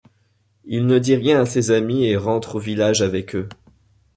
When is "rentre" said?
2.17-2.55